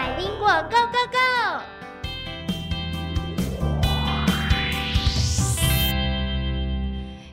[0.00, 1.18] 百灵果 Go Go Go！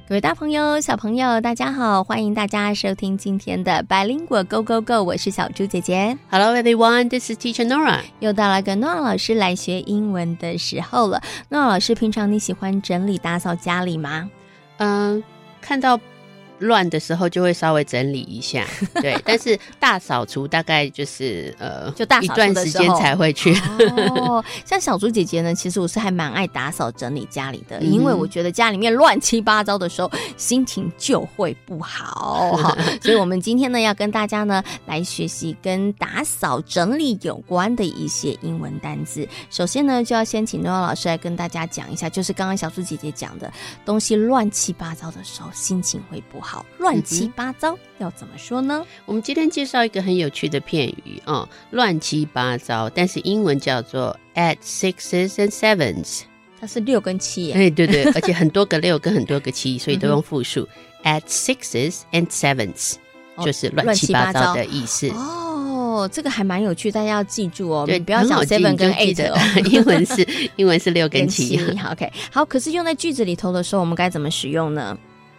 [0.10, 2.04] 各位大朋友、小朋友，大家好！
[2.04, 6.18] 欢迎大家收听今天的百灵果 Go Go Go，我是小猪姐姐。
[6.30, 8.02] Hello everyone, this is Teacher Nora.
[8.20, 11.22] 又到了跟诺老师来学英文的时候了。
[11.50, 14.30] Nora 老师，平常你喜欢整理打扫家里吗？
[14.80, 15.24] 嗯、
[15.62, 15.98] 看到
[16.60, 18.66] 乱的时候就会稍微整理一下，
[19.02, 19.16] 对。
[19.24, 23.54] 但是大扫除大概就是呃，就大扫一段时间才会去。
[24.16, 32.78] 哦，像小猪姐姐呢，其实我是还蛮爱打扫整理家里的，嗯因为我觉得家里面乱七八糟的时候，心情就会不好哈。
[33.02, 39.28] 所以，我们今天呢，要跟大家呢来学习跟打扫整理有关的一些英文单字。
[39.50, 43.52] 首先呢，就要先请诺老师来跟大家讲一下，就是刚刚小猪姐姐讲的
[43.86, 46.47] 东西乱七八糟的时候，心情会不好。
[46.78, 48.86] 乱七八糟、要怎么说呢？
[49.06, 56.22] 我们今天介绍一个很有趣的片语哦，乱七八糟，但是英文叫做 at sixes and sevens。
[56.60, 57.54] 它是六跟七耶。
[57.54, 60.68] 哎，对对， 而且很多个六跟很多个七，所以都用复数、
[61.04, 62.96] at sixes and sevens，、
[63.36, 65.08] 哦就是乱七八糟的意思。
[65.10, 69.32] 哦，这个还蛮有趣，大家要记住哦，对，你不要讲 seven 跟 eight。
[69.70, 71.58] 英文是英文是六跟七。
[71.78, 72.44] 好，OK，好。
[72.44, 74.98] 可是用在句子里头的时候，我们该怎么使用呢？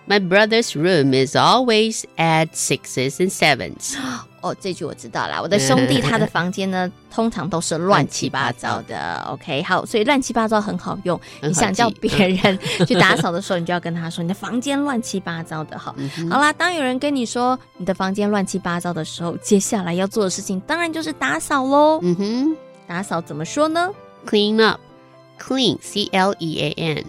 [0.09, 3.95] My brother's room is always at sixes and sevens。
[4.41, 5.43] 哦，这句我知道啦。
[5.43, 9.21] 我的兄弟他的 房间呢，通常都是乱七八糟的。
[9.29, 11.19] OK，好，所以乱七八糟很好用。
[11.43, 15.77] 很好你想叫记别人去打扫的时候，你就要跟他说你的房间乱七八糟的。
[15.79, 21.99] 好，嗯好啦，当有人跟你说你的房间乱七八糟的时候，接下来要做的事情当然就是打扫喽。
[22.03, 23.91] 嗯哼打扫怎么说呢
[24.25, 27.05] ，clean up，clean c l e a n，啊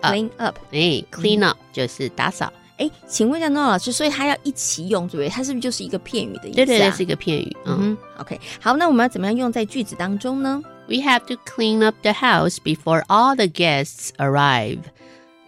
[0.00, 0.56] ？Clean up。
[0.72, 2.52] 哎，clean up 就是打扫。
[2.78, 5.28] 哎，请问一下诺老师，所以它要一起用，对不对？
[5.28, 6.64] 它是不是就是一个片语的意思、啊？
[6.64, 7.56] 对对对，是一个片语。
[7.66, 14.78] 嗯嗯，OK，好，那我们要怎么样用在句子当中呢？，We have to clean up the house before all the guests arrive.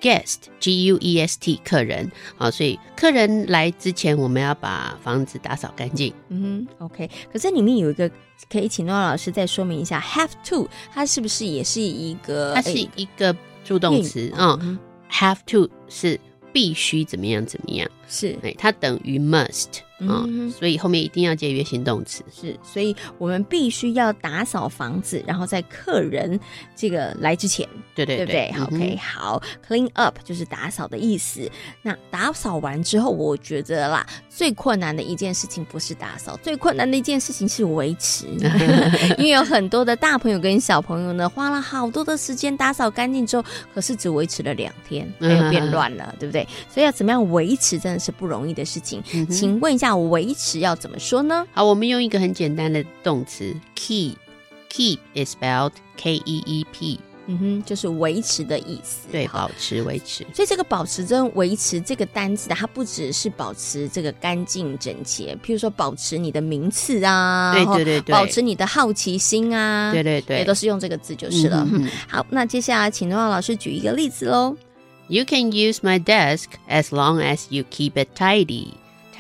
[0.03, 6.13] Guest, G U E S T，客人好，所以客人来之前，我们要把房子打扫干净。
[6.29, 7.09] 嗯哼，OK。
[7.33, 8.11] 可是里面有一个，
[8.51, 12.53] 可以请诺老师再说明一下，have to，它是不是也是一个？
[12.53, 13.35] 它是一个
[13.65, 14.79] 助动词啊、嗯
[15.11, 16.19] have to 是
[16.53, 18.37] 必须怎么样怎么样，是。
[18.43, 22.23] 哎，它等于 must 啊、嗯所以后面一定要接原形动词。
[22.33, 26.39] 是，所以我们必须要打扫房子，然后在客人
[26.77, 28.53] 这个来之前，对对对不对？
[28.53, 31.51] 好嗯 OK，好，clean up 就是打扫的意思。
[31.83, 38.27] 那打扫完之后，我觉得啦，最困难的一件事情不是打扫，最困难的一件事情是维持，
[39.19, 46.47] 因为有很多的大朋友跟小朋友呢，花了好多的时间打扫干净之后，可是只维持了两天，没有变乱了，对不对？
[46.69, 49.03] 所以要怎么样维持，真的是不容易的事情。
[49.15, 51.47] 嗯请问一下，维持要怎么说呢？
[51.53, 54.15] 好，我们用一个很简单的动词 keep。
[54.75, 59.07] Keep is spelled K E E P，嗯哼，就是维持的意思。
[59.13, 60.27] 对，好保持、维持。
[60.33, 71.59] 所以这个保持跟维持这个单字，它不只是保持这个干净整洁，譬如说保持你的名次啊，对然后对对对保持你的好奇心啊，对对对也都是用这个字就是了。
[71.71, 74.57] 嗯哼嗯好，那接下来请诺老师举一个例子喽。
[75.09, 78.69] You can use my desk as long as you keep it tidy.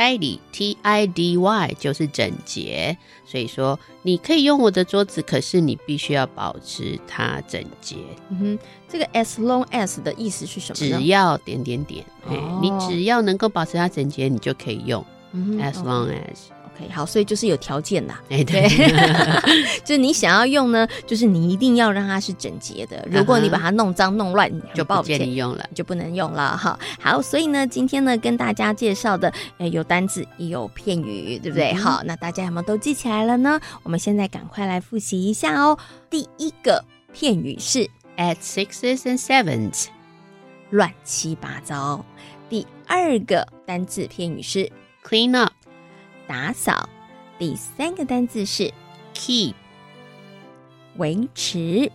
[0.03, 7.99] Tidy, T I D Y 就是整洁，所以说你可以用我的桌子，可是你必须要保持它整洁。
[8.31, 8.59] 嗯哼，
[8.89, 10.75] 这个 as long as 的意思是什么？
[10.75, 15.05] 只要点点点，哎、哦你只要能够保持它整洁，你就可以用。
[15.35, 16.51] 嗯 As long as，
[16.85, 18.21] OK，好，所以就是有条件啦。
[18.31, 23.07] 哎、对对，， 就是你想要用呢，就是你一定要让它是整洁的。
[23.11, 25.65] 如果你把它弄脏弄乱，就抱歉建议用了。
[25.75, 26.79] 就不能用了哈。
[27.01, 31.73] 好，所以呢，今天呢跟大家介绍的，诶有单字也有片语，对不对？
[31.73, 33.61] 嗯好，那大家有没有都记起来了呢？
[33.83, 35.79] 我们现在赶快来复习一下哦。
[36.11, 39.87] 第一个片语是 At sixes and sevens,
[40.71, 42.05] 乱七八糟，
[42.51, 44.71] 第二个单字片语是
[45.03, 45.53] clean up,
[46.33, 46.89] 打扫，
[47.39, 48.73] 第三个单字是
[49.13, 49.53] keep,
[50.97, 51.93] 维持。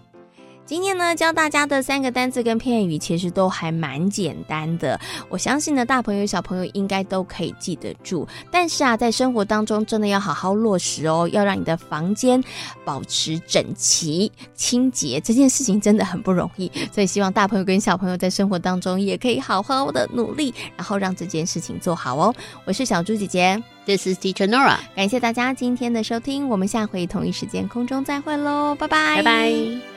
[0.67, 4.99] 今天呢，教大家的三个单词跟片语，其实都还蛮简单的。
[5.29, 8.27] 我相信呢，大朋友小朋友应该都可以记得住。
[8.51, 12.43] 但是啊，在生活当中，真的要好好落实哦，要让你的房间
[12.83, 16.69] 保持整齐、清洁，这件事情真的很不容易。
[16.91, 22.35] 所以，希望大朋友跟小朋友在生活当中也可以好好的努力，然后让这件事情做好哦。
[22.65, 24.79] 我是小猪姐姐，This is Teacher Nora.
[24.93, 29.96] 感谢大家今天的收听，我们下回同一时间空中再会喽，拜拜，拜拜。